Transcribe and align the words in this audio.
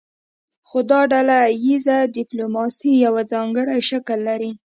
خو 0.67 0.79
دا 0.91 1.01
ډله 1.11 1.37
ایزه 1.63 1.97
ډیپلوماسي 2.17 2.91
یو 3.05 3.15
ځانګړی 3.31 3.79
شکل 3.89 4.19
لري 4.29 4.51